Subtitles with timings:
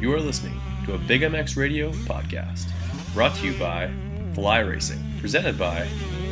[0.00, 2.70] You are listening to a Big MX Radio podcast,
[3.14, 3.90] brought to you by
[4.32, 5.88] Fly Racing, presented by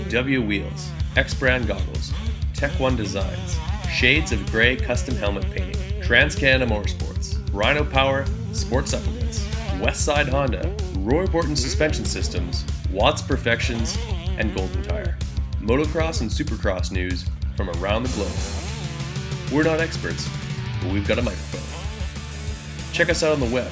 [0.08, 2.12] W Wheels, X Brand Goggles,
[2.54, 3.58] Tech One Designs,
[3.92, 9.44] Shades of Grey Custom Helmet Painting, Trans Canada Motorsports, Rhino Power, Sports Supplements,
[9.80, 13.98] Westside Honda, Roy Borton Suspension Systems, Watts Perfections,
[14.38, 15.18] and Golden Tire.
[15.60, 17.26] Motocross and Supercross news
[17.56, 18.30] from around the globe.
[19.52, 20.28] We're not experts,
[20.80, 21.55] but we've got a microphone.
[22.96, 23.70] Check us out on the web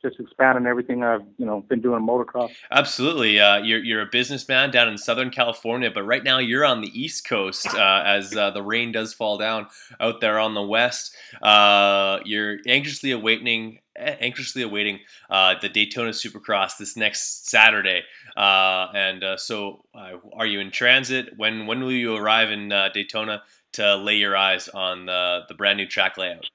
[0.00, 2.50] Just expanding everything I've you know been doing motocross.
[2.70, 3.40] Absolutely.
[3.40, 6.88] Uh, you're you're a businessman down in Southern California, but right now you're on the
[6.88, 9.66] East Coast uh, as uh, the rain does fall down
[10.00, 11.16] out there on the West.
[11.42, 18.02] Uh, you're anxiously awaiting anxiously awaiting uh, the Daytona Supercross this next Saturday.
[18.36, 19.84] Uh, and so,
[20.32, 21.30] are you in transit?
[21.36, 23.42] When when will you arrive in Daytona?
[23.72, 26.46] to lay your eyes on the, the brand new track layout?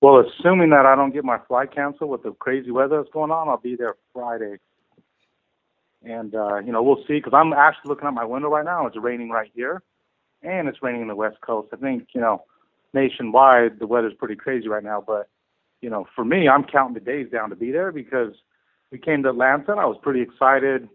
[0.00, 3.30] Well, assuming that I don't get my flight canceled with the crazy weather that's going
[3.30, 4.56] on, I'll be there Friday.
[6.02, 8.86] And, uh, you know, we'll see because I'm actually looking out my window right now.
[8.86, 9.82] It's raining right here,
[10.42, 11.68] and it's raining in the West Coast.
[11.72, 12.44] I think, you know,
[12.94, 15.04] nationwide, the weather's pretty crazy right now.
[15.06, 15.28] But,
[15.82, 18.32] you know, for me, I'm counting the days down to be there because
[18.90, 19.72] we came to Atlanta.
[19.72, 20.88] I was pretty excited,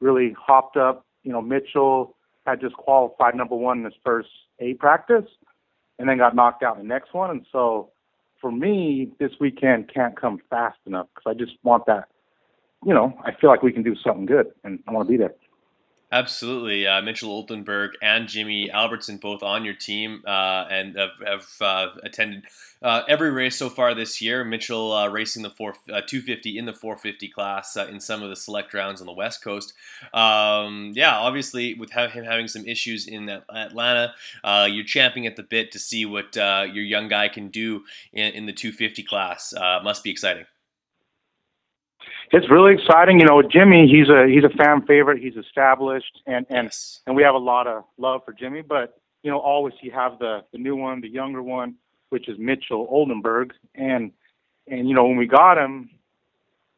[0.00, 1.04] really hopped up.
[1.22, 2.16] You know, Mitchell,
[2.46, 4.28] had just qualified number one in his first
[4.60, 5.26] A practice
[5.98, 7.30] and then got knocked out in the next one.
[7.30, 7.90] And so
[8.40, 12.08] for me, this weekend can't come fast enough because I just want that.
[12.84, 15.16] You know, I feel like we can do something good and I want to be
[15.16, 15.34] there.
[16.12, 21.46] Absolutely, uh, Mitchell Oldenburg and Jimmy Albertson both on your team uh, and have, have
[21.60, 22.44] uh, attended
[22.80, 24.44] uh, every race so far this year.
[24.44, 28.36] Mitchell uh, racing the four, uh, 250 in the 450 class in some of the
[28.36, 29.74] select rounds on the West Coast.
[30.14, 35.72] Um, yeah, obviously with him having some issues in Atlanta, you're champing at the bit
[35.72, 39.52] to see what your young guy can do in, in the 250 class.
[39.82, 40.46] must be exciting
[42.32, 43.20] it's really exciting.
[43.20, 45.22] You know, Jimmy, he's a he's a fan favorite.
[45.22, 47.00] He's established, and and yes.
[47.06, 48.62] and we have a lot of love for Jimmy.
[48.62, 51.76] But you know, always you have the the new one, the younger one,
[52.10, 54.12] which is Mitchell Oldenburg, and
[54.66, 55.90] and you know when we got him,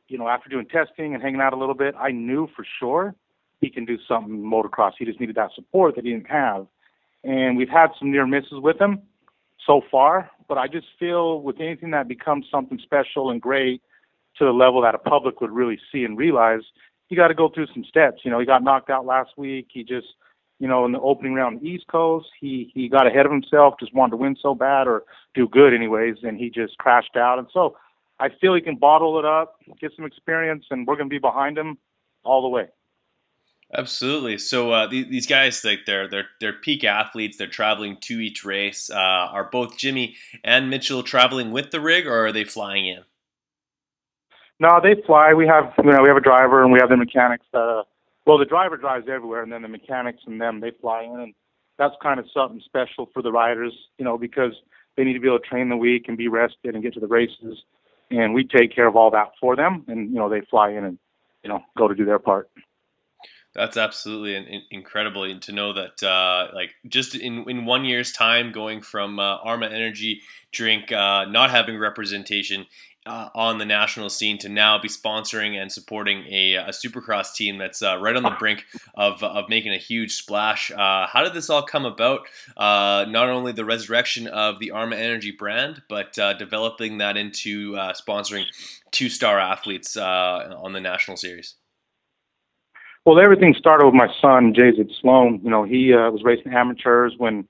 [0.09, 3.15] you know after doing testing and hanging out a little bit, I knew for sure
[3.61, 4.93] he can do something motocross.
[4.99, 6.67] He just needed that support that he didn't have,
[7.25, 9.03] and we've had some near misses with him
[9.67, 10.31] so far.
[10.47, 13.83] But I just feel with anything that becomes something special and great
[14.39, 16.61] to the level that a public would really see and realize,
[17.09, 18.23] you got to go through some steps.
[18.25, 19.69] You know, he got knocked out last week.
[19.73, 20.09] He just,
[20.59, 23.75] you know, in the opening round the East Coast, he he got ahead of himself,
[23.81, 25.05] just wanted to win so bad or
[25.35, 27.39] do good anyways, and he just crashed out.
[27.39, 27.77] And so
[28.21, 31.19] I feel he can bottle it up, get some experience, and we're going to be
[31.19, 31.79] behind him
[32.25, 32.69] all the way.
[33.77, 34.39] Absolutely.
[34.39, 37.37] So uh, these, these guys, like they're they're they're peak athletes.
[37.37, 38.91] They're traveling to each race.
[38.91, 43.05] Uh, are both Jimmy and Mitchell traveling with the rig, or are they flying in?
[44.61, 45.35] No, they fly.
[45.35, 47.47] We have you know we have a driver and we have the mechanics.
[47.55, 47.83] Uh,
[48.27, 51.35] well, the driver drives everywhere, and then the mechanics and them they fly in, and
[51.79, 54.53] that's kind of something special for the riders, you know, because
[54.97, 57.01] they need to be able to train the week and be rested and get to
[57.01, 57.63] the races,
[58.11, 60.85] and we take care of all that for them, and you know they fly in
[60.85, 60.99] and
[61.43, 62.51] you know go to do their part.
[63.55, 68.53] That's absolutely in, incredible to know that, uh, like, just in, in one year's time,
[68.53, 70.21] going from uh, Arma Energy
[70.53, 72.67] drink uh, not having representation
[73.09, 77.57] uh, on the national scene to now be sponsoring and supporting a, a supercross team
[77.57, 80.71] that's uh, right on the brink of, of making a huge splash.
[80.71, 82.21] Uh, how did this all come about?
[82.57, 87.75] Uh, not only the resurrection of the Arma Energy brand, but uh, developing that into
[87.77, 88.45] uh, sponsoring
[88.91, 91.55] two star athletes on the national series.
[93.07, 95.41] Well, everything started with my son, Jason Sloan.
[95.43, 97.49] You know, he was racing amateurs when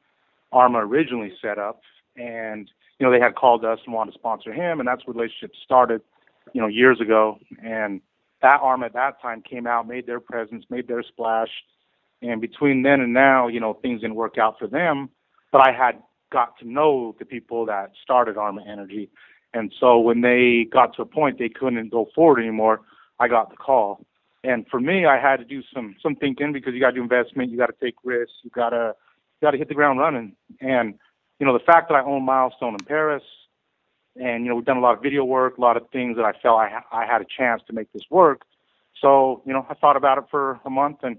[0.52, 1.80] Arma originally set up,
[2.16, 5.14] and you know, they had called us and wanted to sponsor him, and that's where
[5.14, 6.00] relationship started,
[6.52, 7.38] you know, years ago.
[7.62, 8.00] And
[8.42, 11.50] that arm at that time came out, made their presence, made their splash.
[12.22, 15.10] And between then and now, you know, things didn't work out for them.
[15.52, 19.08] But I had got to know the people that started Arma Energy.
[19.54, 22.82] And so when they got to a point they couldn't go forward anymore,
[23.18, 24.04] I got the call.
[24.44, 27.02] And for me, I had to do some some thinking because you got to do
[27.02, 28.94] investment, you got to take risks, you got to
[29.40, 30.32] you got to hit the ground running.
[30.60, 30.94] And
[31.38, 33.22] you know, the fact that I own Milestone in Perris,
[34.16, 36.24] and you know, we've done a lot of video work, a lot of things that
[36.24, 38.42] I felt I I had a chance to make this work.
[39.00, 41.16] So you know, I thought about it for a month, and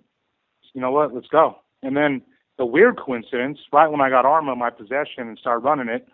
[0.73, 1.59] you know what, let's go.
[1.81, 2.21] And then
[2.57, 6.07] the weird coincidence, right when I got Arma in my possession and started running it,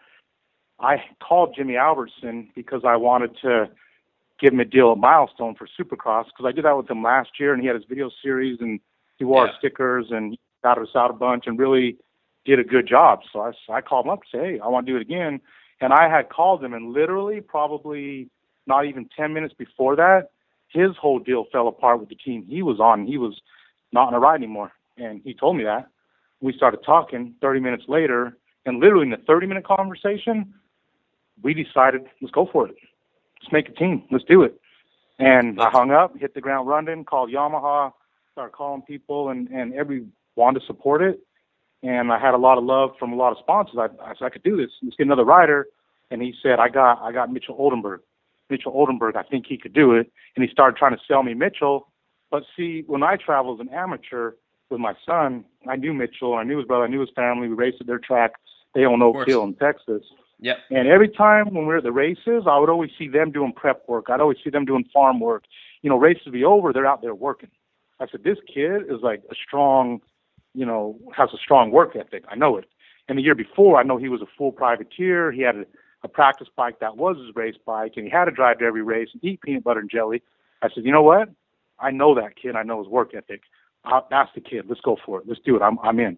[0.79, 3.69] I called Jimmy Albertson because I wanted to
[4.39, 7.39] give him a deal at Milestone for Supercross because I did that with him last
[7.39, 8.79] year, and he had his video series and
[9.17, 9.57] he wore Yeah.
[9.57, 11.97] stickers and got us out a bunch and really
[12.45, 13.21] did a good job.
[13.31, 15.41] So I, I called him up and said, hey, I want to do it again.
[15.81, 18.29] And I had called him, and literally, probably
[18.67, 20.29] not even 10 minutes before that,
[20.69, 23.05] his whole deal fell apart with the team he was on.
[23.05, 23.39] He was
[23.91, 24.71] not in a ride anymore.
[24.97, 25.87] And he told me that.
[26.41, 30.53] We started talking 30 minutes later, and literally in the 30 minute conversation,
[31.43, 32.75] we decided, let's go for it.
[33.41, 34.03] Let's make a team.
[34.11, 34.59] Let's do it.
[35.19, 37.93] And I hung up, hit the ground running, called Yamaha,
[38.33, 40.05] started calling people, and, and every
[40.35, 41.21] wanted to support it.
[41.85, 43.77] And I had a lot of love from a lot of sponsors.
[43.77, 44.71] I, I said I could do this.
[44.81, 45.67] Let's get another rider.
[46.09, 48.01] And he said, I got I got Mitchell Oldenburg.
[48.49, 50.11] Mitchell Oldenburg, I think he could do it.
[50.35, 51.87] And he started trying to sell me Mitchell.
[52.31, 54.33] But see, when I traveled as an amateur
[54.69, 57.47] with my son, I knew Mitchell, I knew his brother, I knew his family.
[57.47, 58.33] We raced at their track.
[58.73, 59.27] They own Oak.
[59.27, 60.03] Hill in Texas.
[60.39, 60.57] Yep.
[60.69, 63.53] And every time when we were at the races, I would always see them doing
[63.53, 64.09] prep work.
[64.09, 65.45] I'd always see them doing farm work.
[65.81, 67.51] You know, races would be over, they're out there working.
[67.99, 70.01] I said, this kid is like a strong,
[70.55, 72.23] you know, has a strong work ethic.
[72.29, 72.65] I know it.
[73.07, 75.31] And the year before, I know he was a full privateer.
[75.31, 75.65] He had a,
[76.03, 78.81] a practice bike that was his race bike, and he had to drive to every
[78.81, 80.23] race and eat peanut butter and jelly.
[80.61, 81.29] I said, you know what?
[81.79, 82.55] I know that kid.
[82.55, 83.41] I know his work ethic.
[83.83, 84.65] I, that's the kid.
[84.67, 85.25] Let's go for it.
[85.27, 85.61] Let's do it.
[85.61, 86.17] I'm, I'm in.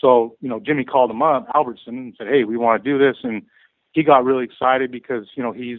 [0.00, 2.98] So, you know, Jimmy called him up, Albertson, and said, hey, we want to do
[2.98, 3.16] this.
[3.22, 3.42] And
[3.92, 5.78] he got really excited because, you know, he's,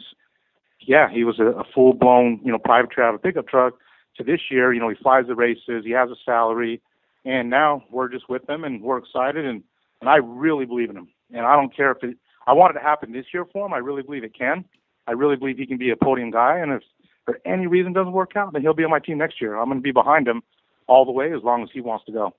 [0.80, 3.74] yeah, he was a, a full blown, you know, private travel pickup truck.
[4.16, 6.82] To this year, you know, he flies the races, he has a salary,
[7.28, 9.46] and now we're just with them and we're excited.
[9.46, 9.62] And,
[10.00, 11.10] and I really believe in him.
[11.34, 13.74] And I don't care if it, I want it to happen this year for him.
[13.74, 14.64] I really believe it can.
[15.08, 16.60] I really believe he can be a podium guy.
[16.60, 16.84] And if
[17.26, 19.58] for any reason doesn't work out, then he'll be on my team next year.
[19.58, 20.42] I'm going to be behind him
[20.88, 22.34] all the way as long as he wants to go.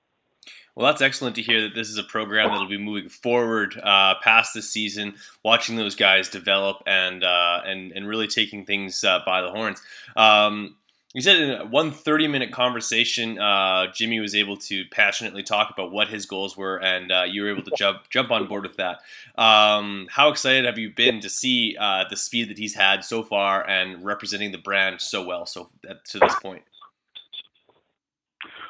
[0.75, 4.15] Well, that's excellent to hear that this is a program that'll be moving forward uh,
[4.23, 9.19] past this season, watching those guys develop and uh, and and really taking things uh,
[9.25, 9.81] by the horns.
[10.15, 10.77] Um,
[11.13, 15.91] you said in one 30 minute conversation, uh, Jimmy was able to passionately talk about
[15.91, 18.77] what his goals were, and uh, you were able to jump jump on board with
[18.77, 18.99] that.
[19.41, 23.23] Um, how excited have you been to see uh, the speed that he's had so
[23.23, 26.63] far and representing the brand so well so to this point?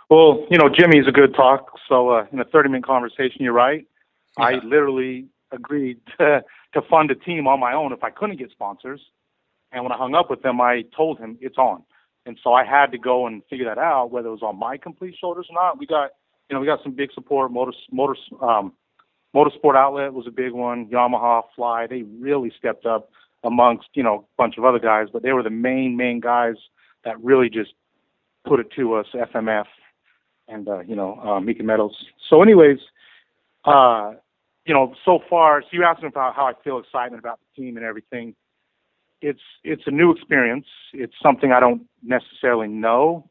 [0.09, 1.77] Well, you know, Jimmy's a good talk.
[1.87, 3.85] So uh, in a 30 minute conversation, you're right.
[4.37, 6.43] I literally agreed to,
[6.73, 9.01] to fund a team on my own if I couldn't get sponsors.
[9.71, 11.83] And when I hung up with him, I told him it's on.
[12.29, 14.77] And so I had to go and figure that out, whether it was on my
[14.77, 15.79] complete shoulders or not.
[15.79, 16.11] We got,
[16.47, 17.51] you know, we got some big support.
[17.51, 18.71] Motor, motor, um,
[19.35, 20.85] Motorsport Outlet was a big one.
[20.89, 23.09] Yamaha, Fly, they really stepped up
[23.43, 26.53] amongst, you know, a bunch of other guys, but they were the main, main guys
[27.03, 27.73] that really just
[28.45, 29.65] put it to us, FMF
[30.47, 31.97] and, uh, you know, uh, Mika Metals.
[32.29, 32.77] So anyways,
[33.65, 34.13] uh,
[34.65, 37.59] you know, so far, so you asked asking about how I feel excitement about the
[37.59, 38.35] team and everything.
[39.21, 40.65] It's it's a new experience.
[40.93, 43.29] It's something I don't necessarily know,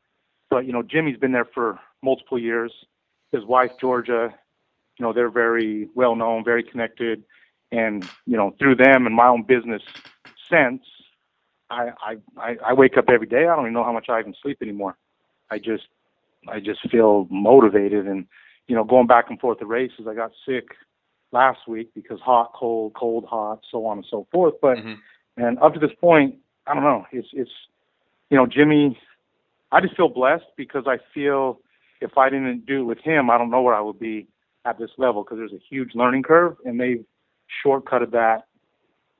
[0.50, 2.72] but you know, Jimmy's been there for multiple years.
[3.32, 4.34] His wife Georgia,
[4.98, 7.24] you know, they're very well known, very connected,
[7.72, 9.82] and you know, through them and my own business
[10.50, 10.82] sense,
[11.70, 11.90] I
[12.36, 13.46] I I, wake up every day.
[13.46, 14.96] I don't even know how much I even sleep anymore.
[15.50, 15.84] I just
[16.48, 18.26] I just feel motivated and
[18.66, 20.06] you know, going back and forth to races.
[20.08, 20.66] I got sick
[21.32, 24.54] last week because hot, cold, cold, hot, so on and so forth.
[24.60, 24.98] But Mhm.
[25.38, 27.06] And up to this point, I don't know.
[27.12, 27.50] It's it's
[28.30, 28.98] you know, Jimmy.
[29.70, 31.60] I just feel blessed because I feel
[32.00, 34.26] if I didn't do it with him, I don't know where I would be
[34.64, 37.04] at this level because there's a huge learning curve and they've
[37.64, 38.44] shortcutted that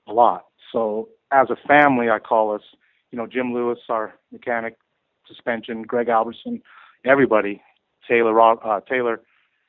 [0.07, 0.47] a lot.
[0.73, 2.63] So as a family, I call us,
[3.11, 4.77] you know, Jim Lewis, our mechanic,
[5.27, 6.63] suspension, Greg Albertson,
[7.05, 7.63] everybody,
[8.09, 9.21] Taylor, uh, Taylor.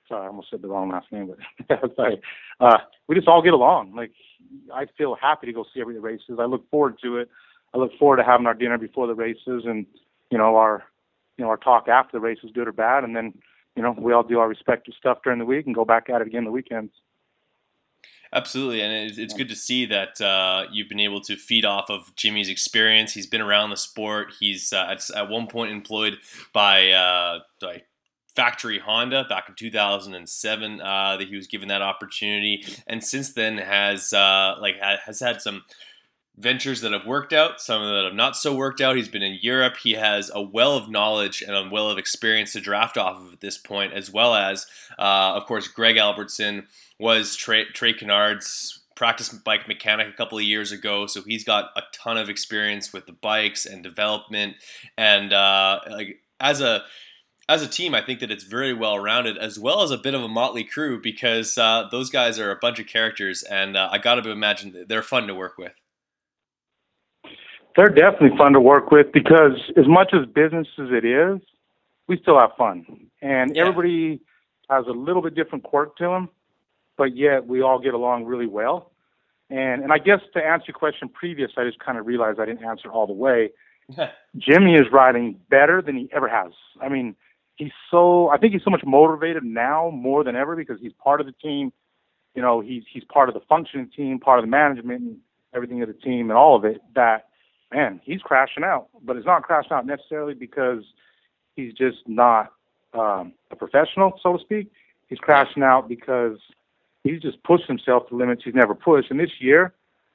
[0.10, 1.32] Sorry, I almost said the wrong last name,
[1.68, 2.20] but sorry.
[2.60, 3.96] Uh, we just all get along.
[3.96, 4.12] Like
[4.74, 6.40] I feel happy to go see every of the races.
[6.40, 7.30] I look forward to it.
[7.74, 9.86] I look forward to having our dinner before the races and
[10.32, 10.84] you know our
[11.38, 13.34] you know our talk after the races, good or bad, and then
[13.76, 16.22] you know we all do our respective stuff during the week and go back at
[16.22, 16.92] it again the weekends.
[18.32, 21.90] Absolutely, and it's, it's good to see that uh, you've been able to feed off
[21.90, 23.14] of Jimmy's experience.
[23.14, 24.34] He's been around the sport.
[24.40, 26.20] He's uh, at, at one point employed
[26.54, 27.84] by uh, by
[28.36, 33.58] factory Honda back in 2007 uh, that he was given that opportunity, and since then
[33.58, 35.64] has uh, like has had some
[36.40, 38.96] ventures that have worked out, some that have not so worked out.
[38.96, 39.76] He's been in Europe.
[39.84, 43.34] He has a well of knowledge and a well of experience to draft off of
[43.34, 44.66] at this point, as well as,
[44.98, 46.68] uh, of course, Greg Albertson
[46.98, 51.72] was Trey, Trey Canard's practice bike mechanic a couple of years ago, so he's got
[51.76, 54.56] a ton of experience with the bikes and development.
[54.98, 56.84] And uh, like as a
[57.50, 60.14] as a team, I think that it's very well rounded, as well as a bit
[60.14, 63.90] of a motley crew, because uh, those guys are a bunch of characters, and uh,
[63.92, 65.74] I got to imagine they're fun to work with.
[67.76, 71.40] They're definitely fun to work with because, as much as business as it is,
[72.08, 72.86] we still have fun,
[73.22, 73.62] and yeah.
[73.64, 74.22] everybody
[74.70, 76.30] has a little bit different quirk to them,
[76.98, 78.92] but yet we all get along really well.
[79.50, 82.46] And and I guess to answer your question previous, I just kind of realized I
[82.46, 83.50] didn't answer all the way.
[84.38, 86.52] Jimmy is riding better than he ever has.
[86.80, 87.16] I mean,
[87.60, 91.22] he's so I think he's so much motivated now more than ever because he's part
[91.22, 91.72] of the team.
[92.34, 95.18] You know, he's he's part of the functioning team, part of the management and
[95.54, 97.28] everything of the team and all of it that
[97.72, 98.88] man, he's crashing out.
[99.04, 100.84] But it's not crashing out necessarily because
[101.56, 102.52] he's just not
[102.94, 104.72] um a professional, so to speak.
[105.08, 106.38] He's crashing out because
[107.04, 109.12] he's just pushed himself to limits he's never pushed.
[109.12, 109.74] And this year,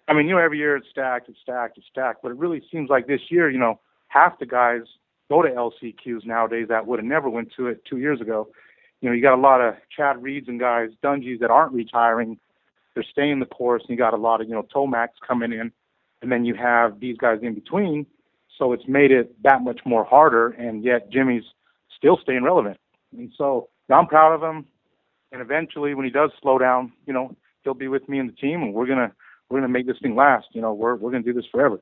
[0.08, 2.62] I mean, you know, every year it's stacked, it's stacked, it's stacked, but it really
[2.70, 4.82] seems like this year, you know, half the guys
[5.28, 8.48] go to LCQs nowadays that would have never went to it two years ago.
[9.00, 12.38] You know, you got a lot of Chad Reeds and guys, Dungeys that aren't retiring.
[12.94, 15.72] They're staying the course, and you got a lot of you know Tomacs coming in,
[16.22, 18.06] and then you have these guys in between.
[18.58, 21.42] So it's made it that much more harder, and yet Jimmy's
[21.96, 22.78] still staying relevant.
[23.16, 24.66] And so I'm proud of him.
[25.32, 28.34] And eventually, when he does slow down, you know, he'll be with me and the
[28.34, 29.12] team, and we're gonna
[29.50, 30.46] we're gonna make this thing last.
[30.52, 31.80] You know, we're we're gonna do this forever.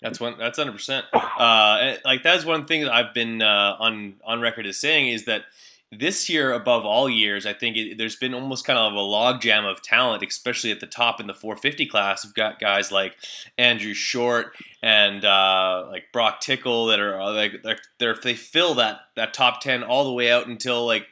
[0.00, 0.36] That's one.
[0.38, 1.06] That's hundred percent.
[1.12, 5.24] Uh, like that's one thing that I've been uh, on on record as saying is
[5.24, 5.42] that
[5.90, 9.64] this year, above all years, I think it, there's been almost kind of a logjam
[9.64, 12.24] of talent, especially at the top in the 450 class.
[12.24, 13.16] We've got guys like
[13.56, 18.74] Andrew Short and uh, like Broc Tickle that are uh, like they're, they're, they fill
[18.74, 21.06] that that top 10 all the way out until like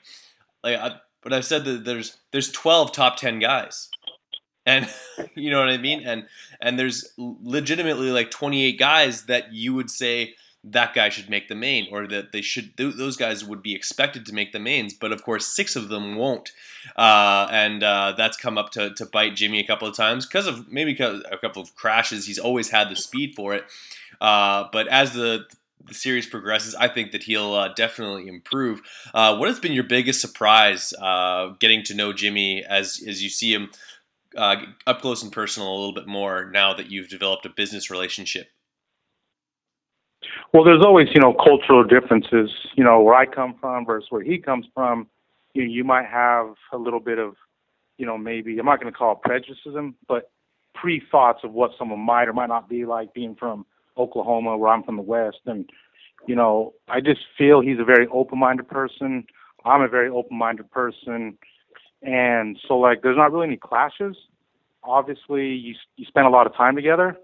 [0.63, 0.79] like.
[0.79, 3.89] I, but I've said that there's there's 12 top 10 guys
[4.67, 4.93] and
[5.35, 6.03] you know what I mean.
[6.05, 6.27] And
[6.61, 10.35] and there's legitimately like 28 guys that you would say
[10.69, 14.27] that guy should make the main, or that they should those guys would be expected
[14.27, 14.93] to make the mains.
[14.93, 16.51] But of course, six of them won't,
[16.97, 20.47] uh, and uh, that's come up to, to bite Jimmy a couple of times because
[20.47, 22.27] of maybe a couple of crashes.
[22.27, 23.65] He's always had the speed for it,
[24.21, 25.47] uh, but as the
[25.87, 28.83] the series progresses, I think that he'll uh, definitely improve.
[29.15, 33.29] Uh, what has been your biggest surprise uh, getting to know Jimmy as as you
[33.29, 33.71] see him
[34.37, 37.91] uh, up close and personal a little bit more now that you've developed a business
[37.91, 38.49] relationship?
[40.53, 42.51] Well, there's always, you know, cultural differences.
[42.75, 45.09] You know, where I come from versus where he comes from.
[45.55, 47.35] You, you might have a little bit of,
[47.99, 49.59] you know, maybe I'm not going to call it prejudice,
[50.07, 50.31] but
[50.75, 53.65] pre-thoughts of what someone might or might not be like being from
[53.97, 55.39] Oklahoma, where I'm from the West.
[55.47, 55.69] And,
[56.27, 59.25] you know, I just feel he's a very open-minded person.
[59.65, 61.39] I'm a very open-minded person.
[62.03, 64.17] And so like there's not really any clashes.
[64.83, 67.17] Obviously, you you spend a lot of time together,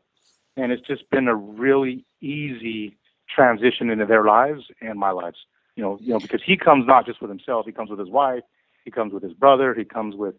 [0.56, 2.96] and it's just been a really easy
[3.28, 5.38] transition into their lives and my lives.
[5.76, 8.10] You know, you know because he comes not just with himself, he comes with his
[8.10, 8.42] wife,
[8.84, 10.34] he comes with his brother, he comes with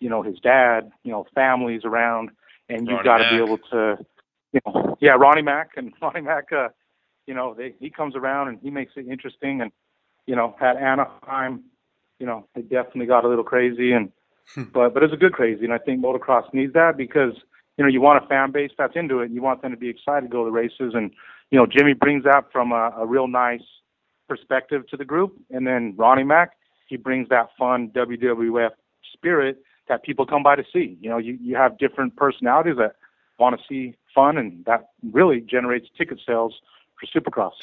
[0.00, 2.30] you know his dad, you know families around,
[2.68, 4.04] and you've got to be able to,
[4.52, 6.68] you know, yeah, Ronnie Mac and Ronnie Mac, uh,
[7.26, 9.70] you know, they he comes around and he makes it interesting, and
[10.26, 11.64] you know, at Anaheim,
[12.22, 14.12] you know, it definitely got a little crazy, and
[14.54, 14.62] hmm.
[14.72, 17.34] but but it's a good crazy, and I think motocross needs that because
[17.76, 19.76] you know you want a fan base that's into it, and you want them to
[19.76, 21.10] be excited to go to the races, and
[21.50, 23.64] you know Jimmy brings that from a, a real nice
[24.28, 26.52] perspective to the group, and then Ronnie Mac
[26.86, 28.70] he brings that fun WWF
[29.12, 30.96] spirit that people come by to see.
[31.00, 32.94] You know, you you have different personalities that
[33.40, 36.54] want to see fun, and that really generates ticket sales
[37.00, 37.54] for Supercross.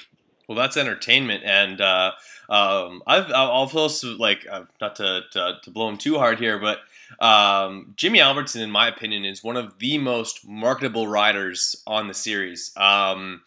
[0.50, 2.14] Well, that's entertainment, and uh,
[2.50, 6.58] um, I've I'll also like uh, not to, to, to blow him too hard here,
[6.58, 6.80] but
[7.24, 12.16] um, Jimmy Albertson, in my opinion, is one of the most marketable riders on the
[12.16, 12.72] series.
[12.76, 13.42] Um,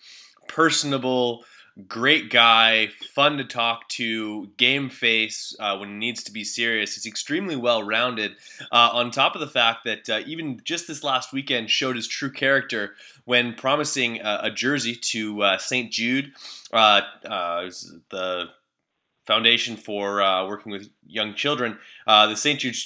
[0.47, 1.45] personable,
[1.89, 6.95] great guy, fun to talk to, game face uh, when he needs to be serious.
[6.95, 8.37] He's extremely well rounded.
[8.71, 12.07] Uh, on top of the fact that uh, even just this last weekend showed his
[12.07, 12.95] true character
[13.25, 15.93] when promising a jersey to uh, St.
[15.93, 16.33] Jude,
[16.73, 17.71] uh, uh,
[18.11, 18.47] the
[19.27, 20.17] foundation for
[20.49, 21.79] working with young children.
[22.07, 22.61] the St.
[22.61, 22.77] Jude.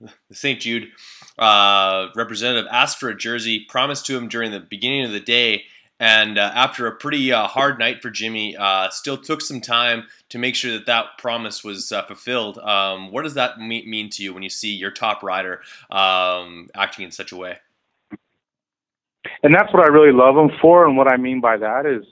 [0.00, 0.60] The St.
[0.60, 0.92] Jude
[1.38, 5.64] representative asked for a jersey, promised to him during the beginning of the day,
[6.00, 10.06] and uh, after a pretty uh, hard night for Jimmy, uh, still took some time
[10.28, 12.58] to make sure that that promise was uh, fulfilled.
[12.58, 17.04] Um, what does that mean to you when you see your top rider um, acting
[17.04, 17.58] in such a way?
[19.42, 20.86] And that's what I really love him for.
[20.86, 22.04] And what I mean by that is,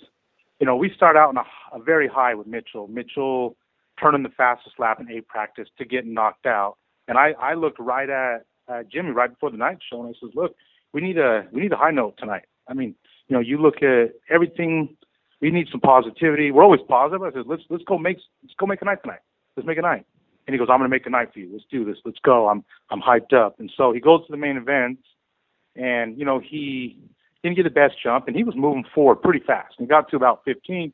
[0.60, 2.88] you know, we start out in a, a very high with Mitchell.
[2.88, 3.56] Mitchell
[4.00, 6.76] turning the fastest lap in A practice to get knocked out.
[7.08, 10.18] And I, I looked right at uh, Jimmy right before the night show, and I
[10.20, 10.56] says, "Look,
[10.92, 12.44] we need a we need a high note tonight.
[12.68, 12.94] I mean,
[13.28, 14.96] you know, you look at everything.
[15.40, 16.50] We need some positivity.
[16.50, 17.22] We're always positive.
[17.22, 19.20] I said, let's let's go make let's go make a night tonight.
[19.56, 20.06] Let's make a night.
[20.46, 21.50] And he goes, I'm gonna make a night for you.
[21.52, 21.98] Let's do this.
[22.04, 22.48] Let's go.
[22.48, 23.60] I'm I'm hyped up.
[23.60, 24.98] And so he goes to the main event,
[25.76, 26.98] and you know he
[27.42, 29.74] didn't get the best jump, and he was moving forward pretty fast.
[29.78, 30.92] And he got to about 15,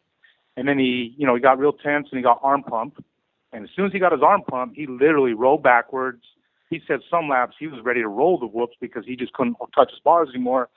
[0.57, 3.05] and then he you know he got real tense and he got arm pump.
[3.53, 6.23] And as soon as he got his arm pump, he literally rolled backwards.
[6.71, 9.57] He said some laps he was ready to roll the whoops because he just couldn't
[9.75, 10.71] touch his bars anymore.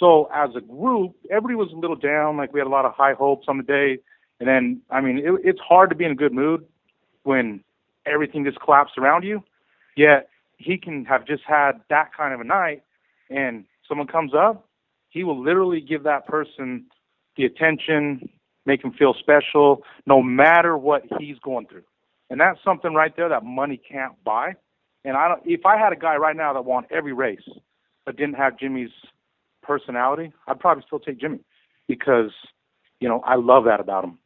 [0.00, 2.36] So as a group, everybody was a little down.
[2.36, 3.98] Like we had a lot of high hopes on the day,
[4.40, 6.64] and then I mean, it, it's hard to be in a good mood
[7.22, 7.62] when
[8.04, 9.42] everything just collapsed around you.
[9.96, 12.82] Yet he can have just had that kind of a night,
[13.30, 14.68] and someone comes up,
[15.08, 16.86] he will literally give that person
[17.36, 18.28] the attention,
[18.64, 21.84] make him feel special, no matter what he's going through.
[22.30, 24.54] And that's something right there that money can't buy.
[25.04, 25.42] And I don't.
[25.44, 27.48] If I had a guy right now that won every race,
[28.04, 28.90] but didn't have Jimmy's
[29.62, 31.40] personality, I'd probably still take Jimmy
[31.86, 32.32] because,
[33.00, 34.18] you know, I love that about him.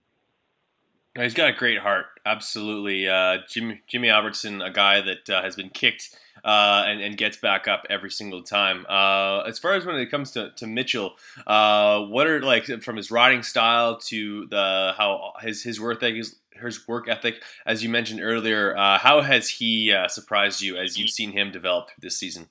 [1.18, 3.08] He's got a great heart, absolutely.
[3.08, 7.36] Uh, Jimmy, Jimmy Albertson, a guy that uh, has been kicked uh, and, and, gets
[7.36, 8.86] back up every single time.
[8.88, 11.14] Uh, as far as when it comes to, to Mitchell,
[11.46, 16.24] uh, what are like from his riding style to the how his his work ethic,
[16.52, 21.10] his, work ethic, as you mentioned earlier, uh, how has he surprised you as you've
[21.10, 22.48] seen him develop this season?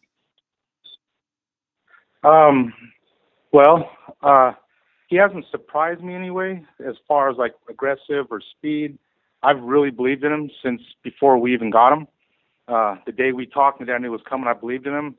[2.24, 2.74] Um,
[3.52, 3.90] well,
[4.22, 4.54] uh,
[5.08, 8.98] he hasn't surprised me anyway as far as like aggressive or speed.
[9.42, 12.08] I've really believed in him since before we even got him.
[12.70, 15.16] Uh, the day we talked and I knew he was coming, I believed in him.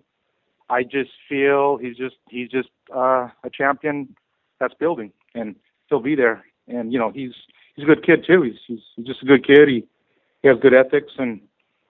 [0.69, 4.14] I just feel he's just he's just uh, a champion
[4.61, 5.57] that's building, and
[5.88, 6.44] he'll be there.
[6.68, 7.33] And you know he's
[7.74, 8.42] he's a good kid too.
[8.42, 9.68] He's he's, he's just a good kid.
[9.68, 9.85] He
[10.42, 11.40] he has good ethics, and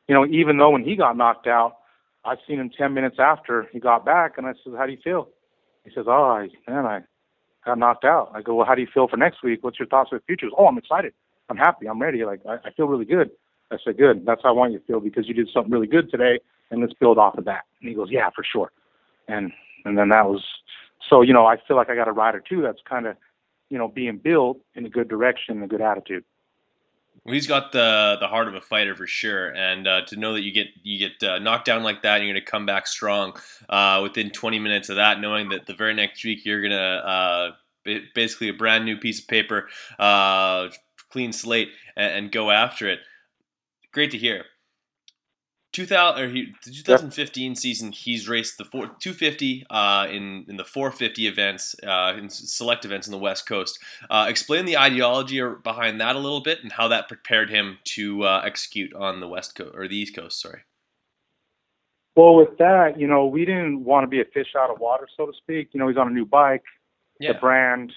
[0.09, 1.77] you know even though when he got knocked out,
[2.25, 4.99] I've seen him 10 minutes after he got back, and I said, "How do you
[5.05, 5.29] feel?"
[5.85, 7.01] He says, "Oh, I, man, I
[7.67, 9.63] got knocked out." I go, "Well, how do you feel for next week?
[9.63, 11.13] What's your thoughts for the future?" "Oh, I'm excited.
[11.51, 11.87] I'm happy.
[11.87, 12.25] I'm ready.
[12.25, 13.31] Like I, I feel really good."
[13.71, 14.27] I said, "Good.
[14.27, 16.81] That's how I want you to feel because you did something really good today, and
[16.81, 18.73] let's build off of that." And he goes, "Yeah, for sure."
[19.29, 19.53] And
[19.85, 20.45] and then that was
[21.09, 23.17] so you know I feel like I got a rider too that's kind of
[23.69, 26.25] you know being built in a good direction, a good attitude.
[27.25, 30.35] Well, he's got the the heart of a fighter for sure, and uh, to know
[30.35, 32.65] that you get you get uh, knocked down like that, and you're going to come
[32.65, 33.35] back strong
[33.69, 36.79] uh, within 20 minutes of that, knowing that the very next week you're going to
[36.79, 37.51] uh,
[38.15, 40.69] basically a brand new piece of paper, uh,
[41.11, 43.01] clean slate, and, and, go after it.
[43.93, 44.45] Great to hear.
[45.73, 50.65] 2000 or he, the 2015 season, he's raced the four, 250 uh, in in the
[50.65, 53.79] 450 events, uh, in select events in the West Coast.
[54.09, 58.25] Uh, explain the ideology behind that a little bit and how that prepared him to
[58.25, 60.41] uh, execute on the West Coast or the East Coast.
[60.41, 60.63] Sorry.
[62.17, 65.07] Well, with that, you know, we didn't want to be a fish out of water,
[65.17, 65.69] so to speak.
[65.73, 66.65] You know, he's on a new bike,
[67.21, 67.33] yeah.
[67.33, 67.93] the brand,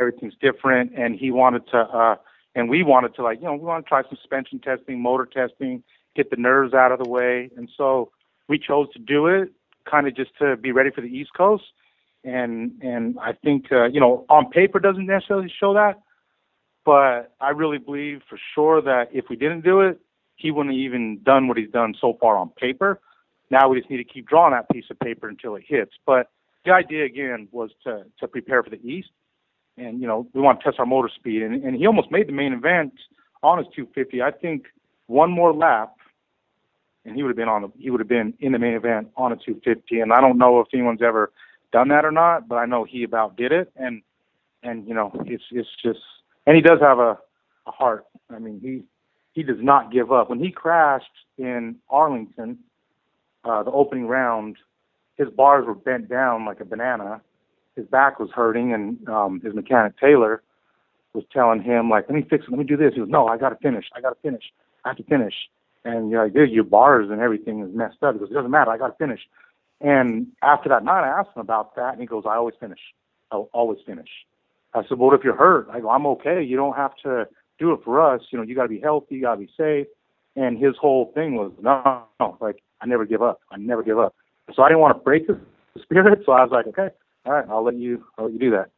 [0.00, 2.16] everything's different, and he wanted to, uh,
[2.54, 5.82] and we wanted to, like, you know, we want to try suspension testing, motor testing
[6.14, 7.50] get the nerves out of the way.
[7.56, 8.10] And so
[8.48, 9.52] we chose to do it
[9.90, 11.64] kind of just to be ready for the East Coast.
[12.22, 16.00] And and I think uh, you know on paper doesn't necessarily show that,
[16.84, 19.98] but I really believe for sure that if we didn't do it,
[20.36, 23.00] he wouldn't have even done what he's done so far on paper.
[23.50, 25.92] Now we just need to keep drawing that piece of paper until it hits.
[26.04, 26.30] But
[26.66, 29.08] the idea again was to to prepare for the East,
[29.76, 31.42] and you know we want to test our motor speed.
[31.42, 32.92] And, and he almost made the main event
[33.42, 34.22] on his 250.
[34.22, 34.66] I think
[35.06, 35.94] one more lap
[37.04, 39.08] and he would have been on the he would have been in the main event
[39.16, 40.00] on a 250.
[40.00, 41.32] And I don't know if anyone's ever
[41.72, 43.72] done that or not, but I know he about did it.
[43.76, 44.02] And
[44.62, 46.00] and you know it's it's just
[46.46, 47.18] and he does have a
[47.66, 48.06] a heart.
[48.30, 48.82] I mean he
[49.32, 50.28] he does not give up.
[50.28, 51.06] When he crashed
[51.38, 52.58] in Arlington,
[53.44, 54.56] uh, the opening round,
[55.16, 57.22] his bars were bent down like a banana.
[57.76, 60.42] His back was hurting, and um, his mechanic Taylor
[61.14, 62.50] was telling him like, "Let me fix it.
[62.50, 63.86] Let me do this." He goes, "No, I got to finish.
[63.94, 64.44] I got to finish.
[64.84, 65.34] I have to finish."
[65.84, 68.14] And you're like, dude, your bars and everything is messed up.
[68.14, 68.70] He goes, it doesn't matter.
[68.70, 69.20] I got to finish.
[69.80, 72.80] And after that night, I asked him about that, and he goes, I always finish.
[73.32, 74.08] I'll always finish.
[74.74, 75.68] I said, well, what if you're hurt?
[75.72, 76.42] I go, I'm okay.
[76.42, 77.26] You don't have to
[77.58, 78.20] do it for us.
[78.30, 79.16] You know, you got to be healthy.
[79.16, 79.86] You got to be safe.
[80.36, 83.40] And his whole thing was, no, no, like, I never give up.
[83.50, 84.14] I never give up.
[84.54, 85.36] So I didn't want to break his
[85.82, 86.20] spirit.
[86.26, 86.88] So I was like, okay,
[87.24, 88.70] all right, I'll let you, I'll let you do that.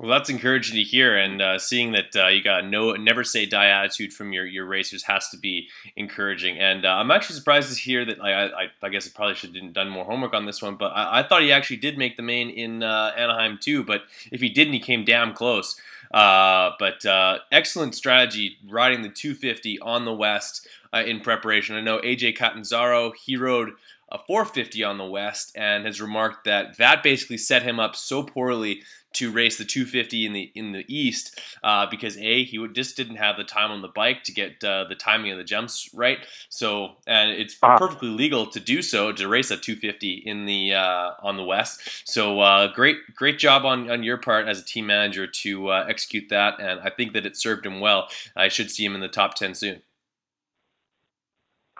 [0.00, 3.44] Well, that's encouraging to hear, and uh, seeing that uh, you got no never say
[3.44, 6.58] die attitude from your, your racers has to be encouraging.
[6.58, 8.18] And uh, I'm actually surprised to hear that.
[8.18, 10.92] I, I, I guess I probably should have done more homework on this one, but
[10.92, 13.84] I, I thought he actually did make the main in uh, Anaheim too.
[13.84, 15.78] But if he didn't, he came damn close.
[16.10, 21.76] Uh, but uh, excellent strategy riding the 250 on the West in preparation.
[21.76, 23.72] I know AJ Catanzaro he rode
[24.12, 28.22] a 450 on the West and has remarked that that basically set him up so
[28.22, 32.96] poorly to race the 250 in the in the East uh, because a he just
[32.96, 35.90] didn't have the time on the bike to get uh, the timing of the jumps
[35.94, 36.18] right.
[36.48, 37.78] So and it's uh-huh.
[37.78, 42.08] perfectly legal to do so to race a 250 in the uh, on the West.
[42.08, 45.86] So uh, great great job on on your part as a team manager to uh,
[45.88, 48.08] execute that, and I think that it served him well.
[48.36, 49.82] I should see him in the top 10 soon.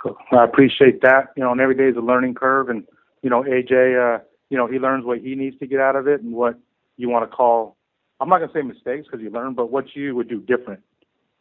[0.02, 0.16] Cool.
[0.32, 1.28] I appreciate that.
[1.36, 2.84] You know, and every day is a learning curve, and
[3.22, 4.16] you know AJ.
[4.16, 6.58] Uh, you know, he learns what he needs to get out of it and what
[6.96, 7.76] you want to call,
[8.20, 10.82] I'm not going to say mistakes because you learn, but what you would do different.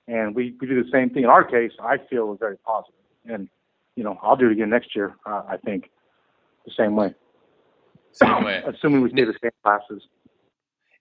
[0.08, 1.24] And we, we do the same thing.
[1.24, 2.58] In our case, I feel was very.
[3.26, 3.50] And,
[3.96, 5.90] you know, I'll do it again next year, uh, I think,
[6.66, 7.14] the same way.
[8.12, 8.64] Same way.
[8.68, 10.04] Assuming we stay the same classes.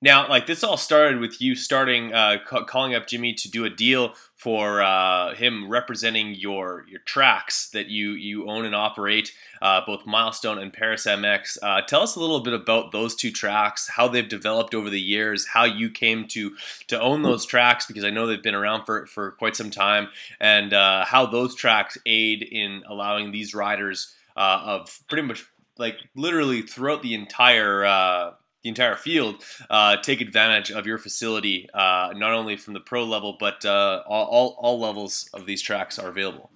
[0.00, 3.64] Now, like this all started with you starting uh, ca- calling up Jimmy to do
[3.64, 9.32] a deal for uh, him representing your your tracks that you you own and operate,
[9.60, 11.58] uh, both Milestone and Perris MX.
[11.60, 15.00] Uh, tell us a little bit about those two tracks, how they've developed over the
[15.00, 16.54] years, how you came to
[16.86, 20.08] to own those tracks because I know they've been around for for quite some time,
[20.38, 25.44] and uh, how those tracks aid in allowing these riders uh, of pretty much
[25.76, 32.12] like literally throughout the entire the entire field uh, take advantage of your facility, uh,
[32.16, 35.98] not only from the pro level, but uh, all, all, all, levels of these tracks
[35.98, 36.50] are available.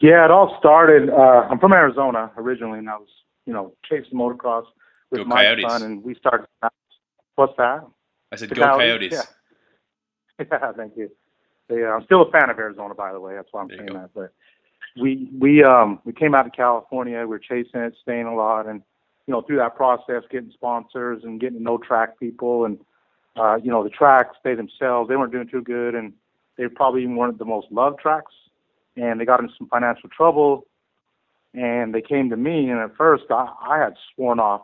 [0.00, 1.10] Yeah, it all started.
[1.10, 3.08] Uh, I'm from Arizona originally, and I was,
[3.46, 4.64] you know, chasing motocross
[5.10, 5.70] with go my Coyotes.
[5.70, 6.46] son, and we started.
[7.34, 7.86] What's that?
[8.32, 9.26] I said, the "Go Coyotes!" Coyotes.
[10.38, 10.44] Yeah.
[10.52, 11.10] yeah, thank you.
[11.70, 13.34] Yeah, I'm still a fan of Arizona, by the way.
[13.34, 14.10] That's why I'm there saying that.
[14.14, 14.32] But
[15.00, 17.20] we we um we came out to California.
[17.20, 18.82] We were chasing it, staying a lot, and
[19.26, 22.78] you know, through that process, getting sponsors and getting to know track people and,
[23.36, 26.12] uh, you know, the tracks, they themselves, they weren't doing too good and
[26.56, 28.32] they probably even weren't the most loved tracks
[28.96, 30.66] and they got into some financial trouble
[31.54, 34.62] and they came to me and at first I, I had sworn off,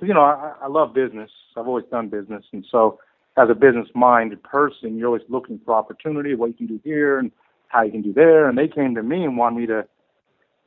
[0.00, 1.30] you know, I, I love business.
[1.56, 2.44] I've always done business.
[2.52, 2.98] And so
[3.36, 7.18] as a business minded person, you're always looking for opportunity, what you can do here
[7.18, 7.30] and
[7.68, 8.48] how you can do there.
[8.48, 9.86] And they came to me and wanted me to,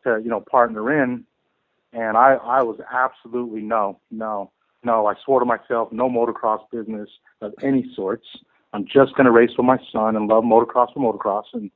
[0.04, 1.26] to, you know, partner in
[1.96, 4.52] and I, I was absolutely no, no,
[4.84, 5.08] no.
[5.08, 7.10] I swore to myself, no motocross business
[7.42, 8.26] of any sorts.
[8.74, 11.46] I'm just going to race with my son and love motocross for motocross.
[11.54, 11.72] And,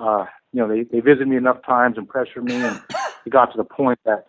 [0.00, 2.56] uh, you know, they, they visited me enough times and pressured me.
[2.56, 2.82] And
[3.24, 4.26] it got to the point that,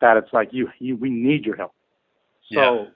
[0.00, 1.74] that it's like, you, you, we need your help.
[2.50, 2.86] So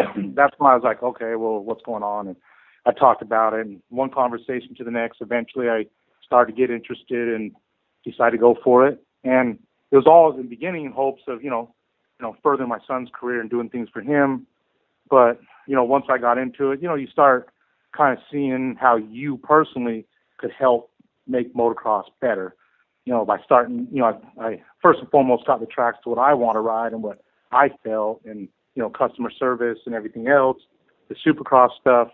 [0.00, 0.06] yeah.
[0.34, 2.26] that's when I was like, okay, well, what's going on?
[2.26, 2.36] And
[2.84, 5.20] I talked about it and one conversation to the next.
[5.20, 5.86] Eventually I
[6.26, 7.52] started to get interested and
[8.04, 9.00] decided to go for it.
[9.22, 11.74] And it was all in the beginning in hopes of you know
[12.18, 14.46] you know furthering my son's career and doing things for him.
[15.10, 17.50] But you know once i got into it you know you start
[17.96, 20.06] kind of seeing how you personally
[20.38, 20.90] could help
[21.26, 22.54] make motocross better.
[23.04, 26.10] You know by starting you know i, I first and foremost got the tracks to
[26.10, 27.22] what i want to ride and what
[27.52, 30.58] i felt and you know customer service and everything else
[31.08, 32.08] the supercross stuff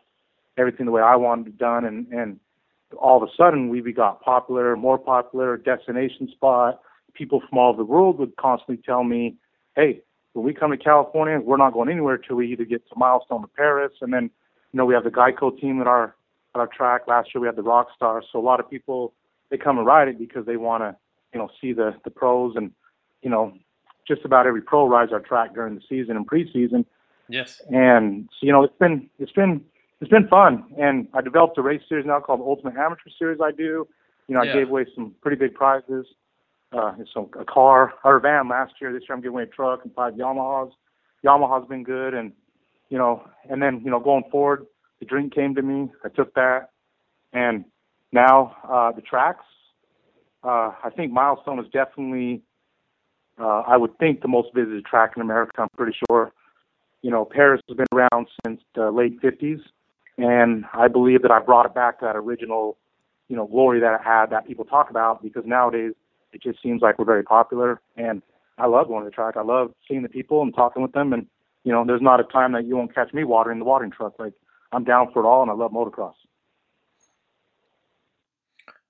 [0.56, 1.84] everything the way i wanted it done.
[1.84, 2.38] And and
[2.96, 6.80] all of a sudden we got popular more popular destination spot
[7.14, 9.36] people from all over the world would constantly tell me,
[9.76, 10.00] hey,
[10.34, 13.44] when we come to California, we're not going anywhere till we either get to Milestone
[13.44, 13.92] or Perris.
[14.00, 14.24] And then,
[14.72, 16.14] you know, we have the Geico team at our
[16.54, 17.02] at our track.
[17.06, 18.26] Last year we had the Rock Stars.
[18.30, 19.14] So a lot of people
[19.50, 20.96] they come and ride it because they want to,
[21.32, 22.72] you know, see the the pros and,
[23.22, 23.54] you know,
[24.06, 26.84] just about every pro rides our track during the season and preseason.
[27.28, 27.62] Yes.
[27.70, 29.64] And so, you know, it's been it's been
[30.00, 30.64] it's been fun.
[30.78, 33.38] And I developed a race series now called Ultimate Amateur Series.
[33.40, 33.86] I do.
[34.26, 34.50] You know, yeah.
[34.50, 36.06] I gave away some pretty big prizes
[36.74, 38.92] uh, so a car or a van last year.
[38.92, 40.72] This year I'm giving away a truck and five Yamahas.
[41.24, 42.32] Yamaha's been good, and
[42.90, 44.66] you know, and then you know, going forward,
[45.00, 45.90] the dream came to me.
[46.04, 46.70] I took that,
[47.32, 47.64] and
[48.12, 49.44] now uh, the tracks.
[50.42, 52.42] Uh, I think Milestone is definitely,
[53.40, 55.52] uh, I would think, the most visited track in America.
[55.58, 56.32] I'm pretty sure.
[57.00, 59.60] You know, Perris has been around since the late 50s,
[60.18, 62.78] and I believe that I brought it back to that original,
[63.28, 65.22] you know, glory that it had that people talk about.
[65.22, 65.92] Because nowadays,
[66.34, 67.80] it just seems like we're very popular.
[67.96, 68.22] And
[68.58, 69.36] I love going to the track.
[69.36, 71.12] I love seeing the people and talking with them.
[71.12, 71.26] And
[71.64, 74.14] you know, there's not a time that you won't catch me watering the watering truck.
[74.18, 74.34] Like
[74.72, 76.14] I'm down for it all, and I love motocross.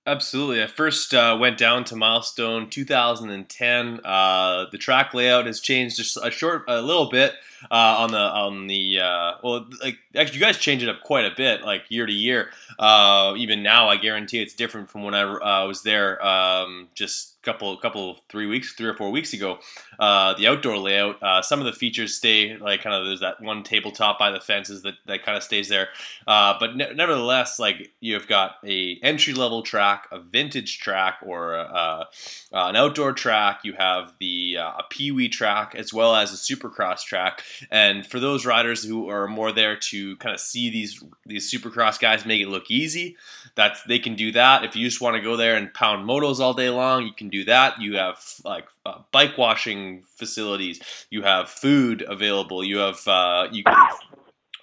[0.06, 0.62] Absolutely.
[0.62, 4.00] I first uh, went down to Milestone 2010.
[4.04, 7.32] Uh, the track layout has changed just a short, a little bit.
[7.70, 11.24] uh, on the on the uh, well, like actually, you guys change it up quite
[11.24, 12.50] a bit, like year to year.
[12.78, 16.24] Uh, even now, I guarantee it's different from when I uh, was there.
[16.24, 19.58] Um, just couple couple three weeks three or four weeks ago
[19.98, 23.40] uh, the outdoor layout uh, some of the features stay like kind of there's that
[23.40, 25.88] one tabletop by the fences that, that kind of stays there.
[26.26, 31.54] Uh, but ne- nevertheless like you've got a entry level track a vintage track or
[31.56, 32.04] uh,
[32.52, 37.02] an outdoor track you have the uh, a pee-wee track as well as a supercross
[37.02, 37.42] track.
[37.70, 41.98] And for those riders who are more there to kind of see these these supercross
[41.98, 43.16] guys make it look easy
[43.56, 46.40] that's they can do that if you just want to go there and pound motos
[46.40, 47.80] all day long you can do that.
[47.80, 50.80] You have like uh, bike washing facilities.
[51.10, 52.64] You have food available.
[52.64, 53.76] You have uh, you can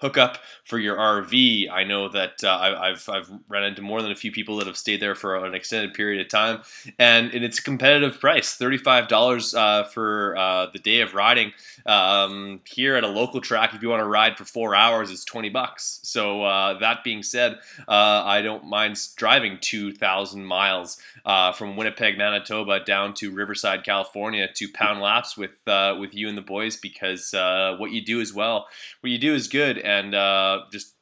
[0.02, 1.70] hook up for your RV.
[1.72, 4.68] I know that uh, I, have I've run into more than a few people that
[4.68, 6.62] have stayed there for an extended period of time,
[6.98, 11.14] and, and it's a competitive price thirty five dollars uh, for uh, the day of
[11.14, 11.54] riding.
[11.86, 15.24] Um, here at a local track, if you want to ride for four hours, it's
[15.24, 16.00] twenty bucks.
[16.04, 21.76] So uh, that being said, uh, I don't mind driving two thousand miles uh, from
[21.76, 25.52] Winnipeg, Manitoba, down to Riverside, California, to pound laps with
[26.00, 28.68] with you and the boys because what you do is well,
[29.02, 30.96] what you do is good and uh, just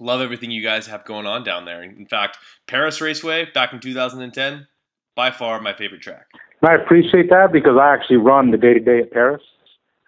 [0.00, 1.82] love everything you guys have going on down there.
[1.82, 4.66] In fact, Perris Raceway back in 2010,
[5.14, 6.26] by far my favorite track.
[6.62, 9.42] I appreciate that because I actually run the day to day at Perris,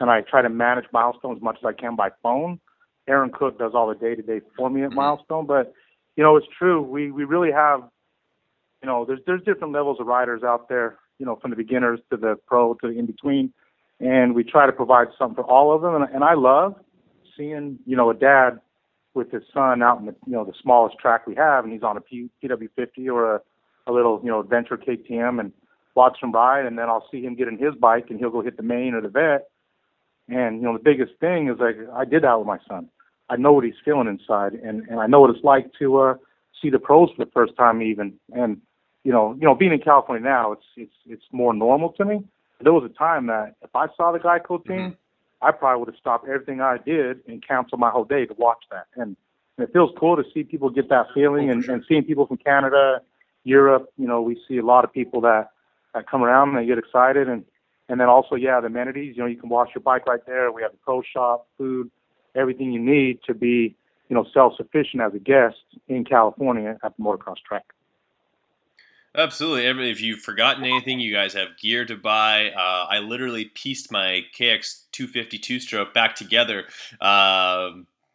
[0.00, 2.60] and I try to manage Milestone as much as I can by phone.
[3.08, 4.96] Aaron Cook does all the day to day for me at mm-hmm.
[4.96, 5.72] Milestone, but
[6.16, 6.82] you know it's true.
[6.82, 7.82] We we really have,
[8.82, 10.98] you know, there's there's different levels of riders out there.
[11.18, 13.52] You know, from the beginners to the pro to the in between,
[14.00, 15.94] and we try to provide something for all of them.
[15.94, 16.74] And, and I love
[17.36, 18.60] seeing, you know, a dad
[19.14, 21.82] with his son out in the, you know, the smallest track we have, and he's
[21.82, 23.40] on a P, PW50 or a,
[23.86, 25.52] a little, you know, adventure KTM, and
[25.94, 28.42] watch him ride, and then I'll see him get in his bike, and he'll go
[28.42, 29.48] hit the main or the vet.
[30.28, 32.88] And you know, the biggest thing is like I did that with my son.
[33.28, 36.14] I know what he's feeling inside, and and I know what it's like to uh,
[36.60, 38.14] see the pros for the first time, even.
[38.32, 38.60] And
[39.04, 42.24] you know, you know, being in California now, it's it's it's more normal to me.
[42.60, 45.05] There was a time that if I saw the Geico team, mm-hmm
[45.46, 48.64] I probably would have stopped everything I did and canceled my whole day to watch
[48.72, 48.86] that.
[48.96, 49.16] And,
[49.56, 52.26] and it feels cool to see people get that feeling oh, and, and seeing people
[52.26, 53.00] from Canada,
[53.44, 55.50] Europe, you know, we see a lot of people that,
[55.94, 57.44] that come around and they get excited and,
[57.88, 60.50] and then also, yeah, the amenities, you know, you can wash your bike right there.
[60.50, 61.88] We have the pro shop, food,
[62.34, 63.76] everything you need to be,
[64.08, 67.66] you know, self-sufficient as a guest in California at the motocross track.
[69.16, 69.90] Absolutely.
[69.90, 72.50] If you've forgotten anything, you guys have gear to buy.
[72.50, 76.64] Uh, I literally pieced my KX 252 stroke back together,
[77.00, 77.70] uh,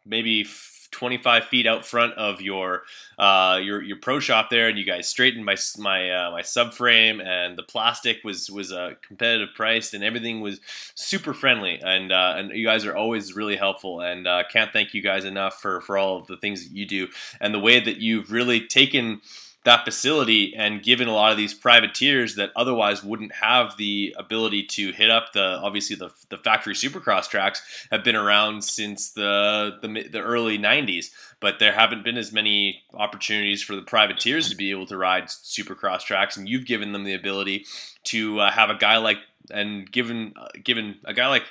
[0.06, 0.46] maybe
[0.92, 2.82] 25 feet out front of your
[3.18, 7.20] uh, your your pro shop there, and you guys straightened my my uh, my subframe,
[7.20, 10.60] and the plastic was was a competitive priced, and everything was
[10.94, 14.94] super friendly, and uh, and you guys are always really helpful, and uh, can't thank
[14.94, 17.08] you guys enough for for all of the things that you do,
[17.40, 19.20] and the way that you've really taken
[19.64, 24.64] that facility and given a lot of these privateers that otherwise wouldn't have the ability
[24.64, 29.78] to hit up the obviously the, the factory supercross tracks have been around since the,
[29.82, 31.10] the the early 90s
[31.42, 35.24] but there haven't been as many opportunities for the privateers to be able to ride
[35.24, 36.36] supercross tracks.
[36.36, 37.66] And you've given them the ability
[38.04, 39.18] to uh, have a guy like
[39.50, 41.42] and given uh, given a guy like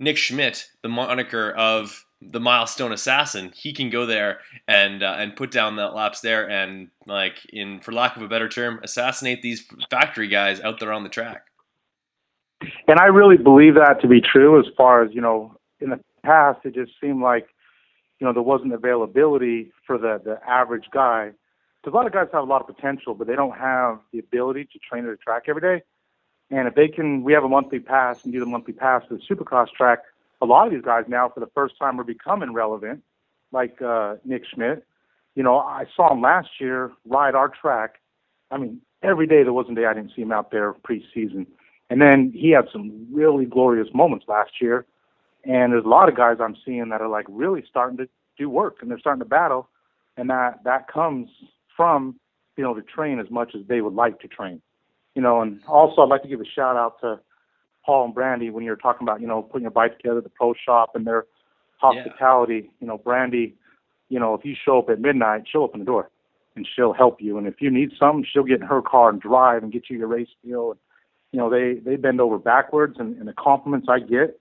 [0.00, 5.36] Nick Schmidt the moniker of the milestone assassin, he can go there and uh, and
[5.36, 9.42] put down that laps there and like in for lack of a better term, assassinate
[9.42, 11.46] these factory guys out there on the track.
[12.88, 14.58] And I really believe that to be true.
[14.58, 17.48] As far as you know, in the past, it just seemed like
[18.18, 21.32] you know there wasn't availability for the the average guy.
[21.82, 24.18] Because a lot of guys have a lot of potential, but they don't have the
[24.18, 25.82] ability to train at a track every day.
[26.50, 29.16] And if they can, we have a monthly pass and do the monthly pass to
[29.16, 30.00] the Supercross track
[30.40, 33.02] a lot of these guys now for the first time are becoming relevant,
[33.52, 34.84] like uh, Nick Schmidt.
[35.34, 37.96] You know, I saw him last year ride our track.
[38.50, 41.46] I mean, every day there wasn't a day I didn't see him out there preseason.
[41.88, 44.86] And then he had some really glorious moments last year.
[45.44, 48.48] And there's a lot of guys I'm seeing that are like really starting to do
[48.48, 49.68] work and they're starting to battle.
[50.16, 51.28] And that that comes
[51.76, 52.16] from
[52.56, 54.60] being able to train as much as they would like to train.
[55.14, 57.20] You know, and also I'd like to give a shout out to
[57.90, 60.54] Paul and Brandy when you're talking about, you know, putting your bike together, the pro
[60.54, 61.24] shop and their
[61.78, 62.62] hospitality.
[62.62, 62.70] Yeah.
[62.78, 63.56] You know, Brandy,
[64.08, 66.08] you know, if you show up at midnight, she'll open the door
[66.54, 67.36] and she'll help you.
[67.36, 69.98] And if you need something, she'll get in her car and drive and get you
[69.98, 70.70] your race deal.
[70.70, 70.80] And,
[71.32, 74.38] you know, they, they bend over backwards and, and the compliments I get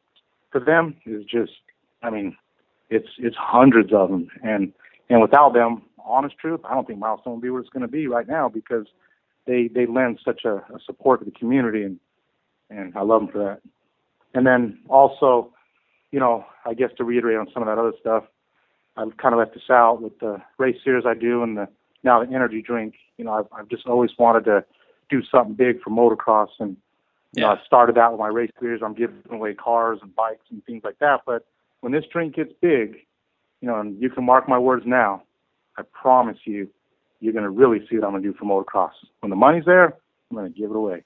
[0.51, 1.53] for them is just,
[2.03, 2.37] I mean,
[2.91, 4.27] it's, it's hundreds of them.
[4.43, 4.73] And,
[5.09, 7.87] and without them, honest truth, I don't think Milestone will be where it's going to
[7.87, 8.85] be right now because
[9.47, 11.99] they, they lend such a, a support to the community and,
[12.69, 13.61] and I love them for that.
[14.33, 15.51] And then also,
[16.11, 18.25] you know, I guess to reiterate on some of that other stuff,
[18.97, 21.67] I've kind of left this out with the race series I do and the
[22.03, 22.95] now the energy drink.
[23.17, 24.63] You know, I've, I've just always wanted to
[25.09, 26.77] do something big for motocross, and
[27.33, 27.43] you yeah.
[27.43, 28.81] know, I started out with my race series.
[28.83, 31.21] I'm giving away cars and bikes and things like that.
[31.25, 31.45] But
[31.81, 32.97] when this drink gets big,
[33.61, 35.23] you know, and you can mark my words now,
[35.77, 36.69] I promise you,
[37.19, 38.91] you're going to really see what I'm going to do for motocross.
[39.19, 39.97] When the money's there,
[40.29, 41.03] I'm going to give it away.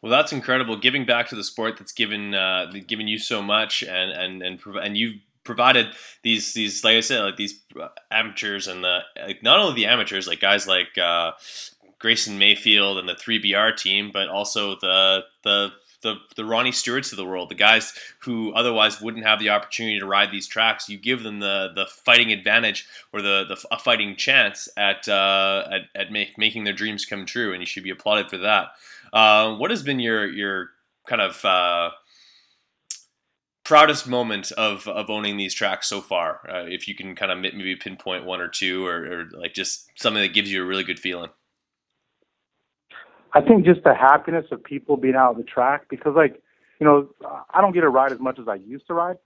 [0.00, 0.76] Well, that's incredible.
[0.76, 4.60] Giving back to the sport that's given uh, given you so much, and and and
[4.76, 5.88] and you've provided
[6.22, 7.60] these these like I said like these
[8.10, 11.32] amateurs and the like not only the amateurs like guys like uh,
[11.98, 17.16] Grayson Mayfield and the 3BR team, but also the the the, the Ronnie Stewarts of
[17.16, 20.88] the world, the guys who otherwise wouldn't have the opportunity to ride these tracks.
[20.88, 25.68] You give them the the fighting advantage or the, the a fighting chance at uh,
[25.70, 28.72] at, at make, making their dreams come true, and you should be applauded for that.
[29.12, 30.70] Uh, what has been your your
[31.06, 31.90] kind of uh,
[33.64, 36.40] proudest moment of of owning these tracks so far?
[36.48, 39.90] Uh, if you can kind of maybe pinpoint one or two, or, or, like just
[39.96, 41.30] something that gives you a really good feeling.
[43.34, 46.42] I think just the happiness of people being out on the track because, like,
[46.78, 47.08] you know,
[47.50, 49.16] I don't get to ride as much as I used to ride.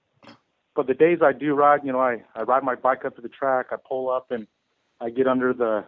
[0.77, 3.22] But the days I do ride, you know, I, I ride my bike up to
[3.22, 4.46] the track, I pull up and
[5.01, 5.85] I get under the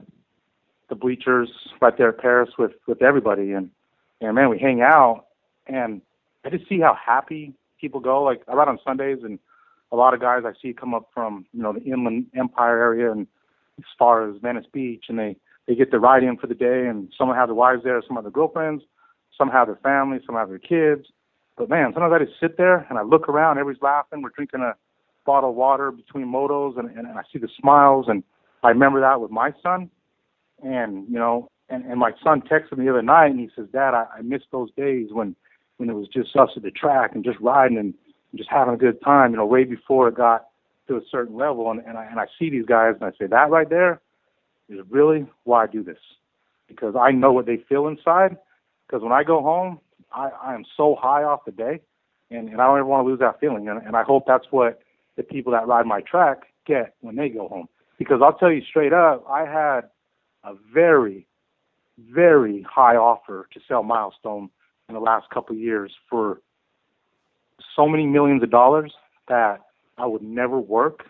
[0.88, 1.50] the bleachers
[1.82, 3.70] right there at Perris with with everybody and
[4.20, 5.26] and man, we hang out
[5.66, 6.02] and
[6.44, 8.22] I just see how happy people go.
[8.22, 9.38] Like I ride on Sundays, and
[9.92, 13.12] a lot of guys I see come up from you know the Inland Empire area
[13.12, 13.26] and
[13.78, 16.86] as far as Venice Beach, and they they get to ride in for the day,
[16.86, 18.82] and some have their wives there, some have their girlfriends,
[19.36, 21.06] some have their families, some have their kids.
[21.56, 24.60] But man, sometimes I just sit there and I look around, everybody's laughing, we're drinking
[24.60, 24.74] a
[25.26, 28.22] bottle of water between motos, and, and, and I see the smiles, and
[28.62, 29.90] I remember that with my son,
[30.62, 33.66] and you know, and, and my son texted me the other night, and he says,
[33.72, 35.36] Dad, I, I miss those days when
[35.76, 37.94] when it was just us at the track and just riding and
[38.34, 40.48] just having a good time, you know, way before it got
[40.88, 41.70] to a certain level.
[41.70, 44.00] And, and I and I see these guys and I say, that right there
[44.68, 45.98] is really why I do this.
[46.66, 48.36] Because I know what they feel inside.
[48.86, 49.80] Because when I go home,
[50.12, 51.80] I, I am so high off the day
[52.30, 53.68] and, and I don't ever want to lose that feeling.
[53.68, 54.80] And, and I hope that's what
[55.16, 57.68] the people that ride my track get when they go home.
[57.98, 59.82] Because I'll tell you straight up, I had
[60.44, 61.26] a very,
[61.98, 64.50] very high offer to sell Milestone
[64.88, 66.40] in the last couple of years for
[67.74, 68.92] so many millions of dollars
[69.28, 69.60] that
[69.98, 71.04] I would never work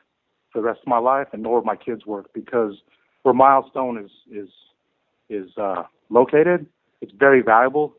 [0.52, 2.74] for the rest of my life, and nor would my kids work because
[3.22, 4.48] where Milestone is is
[5.28, 6.66] is uh, located,
[7.00, 7.94] it's very valuable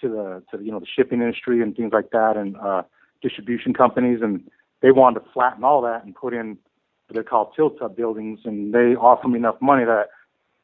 [0.00, 2.82] to the to you know the shipping industry and things like that, and uh,
[3.22, 4.42] distribution companies, and
[4.82, 6.58] they wanted to flatten all that and put in
[7.06, 10.08] what they call tilt up buildings, and they offered me enough money that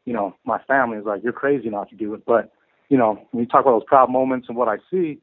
[0.05, 2.53] you know my family is like, you're crazy not to do it, but
[2.89, 5.19] you know, when you talk about those proud moments and what I see,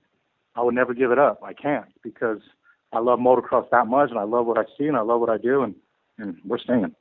[0.55, 1.41] I would never give it up.
[1.43, 2.39] I can't because
[2.91, 5.29] I love motocross that much and I love what I see and I love what
[5.29, 5.75] I do and,
[6.17, 6.95] and we're staying.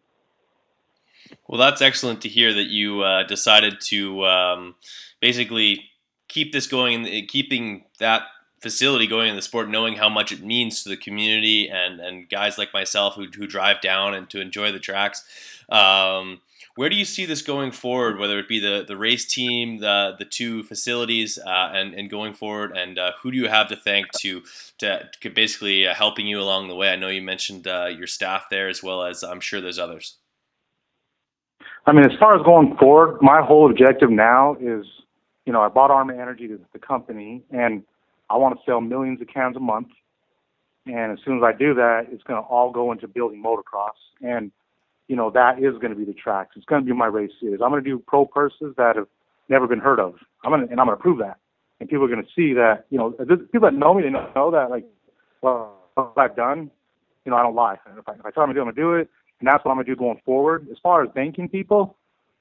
[1.48, 4.74] Well, that's excellent to hear that you uh, decided to um,
[5.20, 5.84] basically
[6.28, 8.22] keep this going, keeping that
[8.60, 12.28] facility going in the sport, knowing how much it means to the community and, and
[12.28, 15.24] guys like myself who, who drive down and to enjoy the tracks.
[15.68, 16.40] Um,
[16.80, 18.18] where do you see this going forward?
[18.18, 22.32] Whether it be the, the race team, the the two facilities, uh, and and going
[22.32, 24.40] forward, and uh, who do you have to thank to
[24.78, 26.88] to, to basically uh, helping you along the way?
[26.88, 30.16] I know you mentioned uh, your staff there as well as I'm sure there's others.
[31.84, 34.86] I mean, as far as going forward, my whole objective now is,
[35.44, 37.82] you know, I bought Arma Energy, the, the company, and
[38.30, 39.88] I want to sell millions of cans a month.
[40.86, 44.00] And as soon as I do that, it's going to all go into building motocross.
[44.22, 44.50] And
[45.10, 46.50] you know, that is going to be the tracks.
[46.54, 47.58] It's going to be my race series.
[47.60, 49.08] I'm going to do pro purses that have
[49.48, 50.14] never been heard of.
[50.44, 51.38] I'm going to, and I'm going to prove that.
[51.80, 54.52] And people are going to see that, you know, people that know me, they know
[54.52, 54.84] that, like,
[55.42, 56.70] well, what I've done,
[57.24, 57.74] you know, I don't lie.
[57.98, 59.10] If I, if I tell them to do, I'm going to do it.
[59.40, 60.68] And that's what I'm going to do going forward.
[60.70, 61.96] As far as thanking people,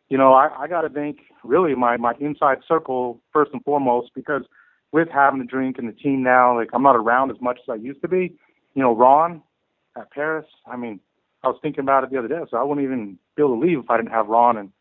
[0.09, 4.11] you know, I, I got to thank really my, my inside circle first and foremost
[4.13, 4.43] because
[4.91, 7.71] with having the drink and the team now, like I'm not around as much as
[7.71, 8.35] I used to be.
[8.75, 9.41] You know, Ron
[9.97, 10.99] at Perris, I mean,
[11.43, 12.39] I was thinking about it the other day.
[12.49, 14.71] So I wouldn't even be able to leave if I didn't have Ron and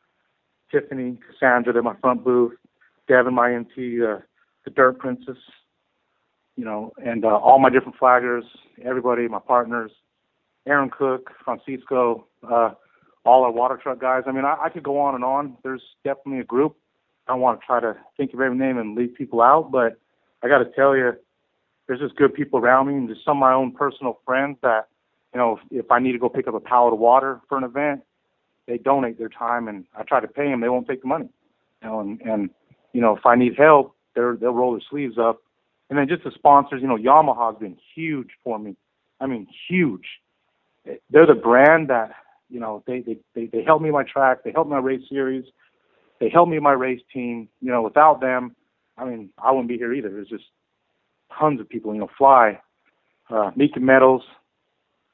[0.71, 2.55] Tiffany, Cassandra, they're my front booth,
[3.09, 4.19] Devin, my MT, uh,
[4.65, 5.39] the Dirt Princess,
[6.57, 8.43] you know, and uh, all my different flaggers,
[8.85, 9.91] everybody, my partners,
[10.67, 12.71] Aaron Cook, Francisco, uh,
[13.25, 14.25] all our water truck guys.
[14.27, 15.57] I mean, I, I could go on and on.
[15.63, 16.77] There's definitely a group.
[17.27, 19.99] I don't want to try to think of every name and leave people out, but
[20.43, 21.13] I got to tell you,
[21.87, 24.89] there's just good people around me, and just some of my own personal friends that
[25.39, 27.57] you know, if, if I need to go pick up a pallet of water for
[27.57, 28.03] an event,
[28.67, 30.61] they donate their time, and I try to pay them.
[30.61, 31.29] They won't take the money.
[31.81, 32.51] You know, and and
[32.93, 35.41] you know, if I need help, they're they'll roll their sleeves up
[35.91, 38.77] And then just the sponsors, you know, Yamaha's been huge for me.
[39.21, 40.07] I mean, huge.
[41.11, 42.11] They're the brand that,
[42.51, 45.45] you know, they they they, they help me my track, they help my race series,
[46.19, 47.49] they help me my race team.
[47.61, 48.57] You know, without them,
[48.97, 50.11] I mean, I wouldn't be here either.
[50.11, 50.47] There's just
[51.39, 52.59] tons of people, you know, Fly,
[53.31, 54.23] uh, Mika Metals,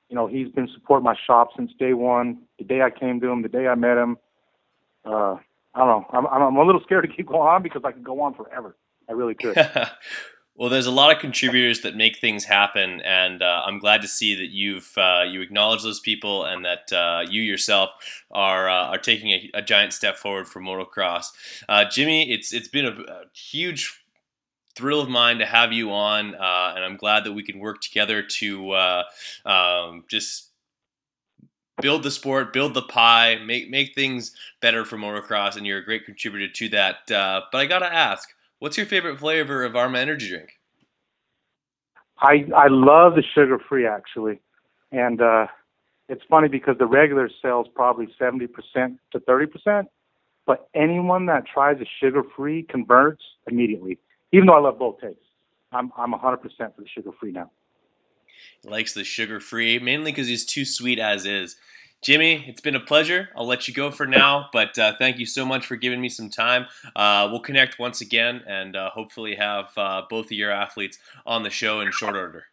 [0.09, 2.39] you know, he's been supporting my shop since day one.
[2.59, 4.19] The day I came to him, the day I met him.
[5.05, 5.37] Uh,
[5.75, 6.07] I don't know.
[6.11, 8.77] I'm, I'm a little scared to keep going on because I could go on forever.
[9.09, 9.57] I really could.
[10.57, 14.09] well, there's a lot of contributors that make things happen, and uh, I'm glad to
[14.09, 17.91] see that you've uh, you acknowledge those people and that uh, you yourself
[18.31, 21.27] are uh, are taking a, a, giant step forward for motocross.
[21.69, 24.04] Uh, Jimmy, it's it's been a, a huge
[24.77, 27.81] thrill of mine to have you on, uh, and I'm glad that we can work
[27.81, 29.03] together to uh,
[29.45, 30.51] um, just
[31.81, 35.85] build the sport, build the pie, make make things better for motocross, and you're a
[35.85, 37.11] great contributor to that.
[37.11, 40.51] Uh, but I gotta ask, what's your favorite flavor of Arma Energy Drink?
[42.19, 44.41] I I love the sugar free actually,
[44.93, 45.47] and uh,
[46.09, 49.89] it's funny because the regular sells probably seventy percent to thirty percent,
[50.47, 53.99] but anyone that tries a sugar free converts immediately
[54.35, 55.21] even though I love both tastes.
[55.73, 56.43] I'm I'm 100% for
[56.79, 57.51] the sugar free now.
[58.65, 61.57] likes the sugar free mainly because he's too sweet as is.
[62.03, 63.31] Jimmy, it's been a pleasure.
[63.35, 66.11] I'll let you go for now, but uh, thank you so much for giving me
[66.11, 66.67] some time.
[66.95, 71.45] Uh, we'll connect once again and uh, hopefully have uh, both of your athletes on
[71.45, 72.45] the show in short order.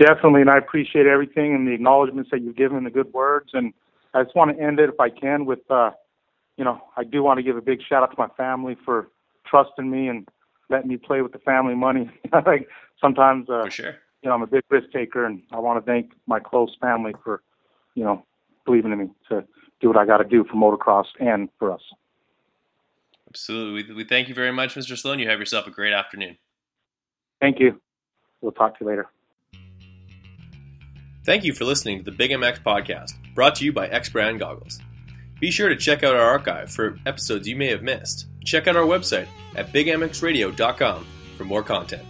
[0.00, 3.50] Definitely, and I appreciate everything and the acknowledgments that you've given, the good words.
[3.52, 3.72] And
[4.14, 5.92] I just want to end it, if I can, with, uh,
[6.56, 9.10] you know, I do want to give a big shout out to my family for
[9.46, 10.28] trusting me and
[10.70, 12.10] letting me play with the family money.
[12.32, 12.68] I like
[13.00, 13.96] sometimes, uh, for sure.
[14.22, 17.12] You know, I'm a big risk taker, and I want to thank my close family
[17.22, 17.42] for,
[17.94, 18.24] you know,
[18.64, 19.44] believing in me to
[19.80, 21.82] do what I got to do for motocross and for us.
[23.28, 23.82] Absolutely.
[23.82, 24.96] We, we thank you very much, Mr.
[24.96, 25.18] Sloan.
[25.18, 26.38] You have yourself a great afternoon.
[27.40, 27.80] Thank you.
[28.40, 29.08] We'll talk to you later.
[31.24, 34.38] Thank you for listening to the Big MX podcast, brought to you by X Brand
[34.38, 34.78] Goggles.
[35.40, 38.26] Be sure to check out our archive for episodes you may have missed.
[38.44, 42.06] Check out our website at bigmxradio.com for more content.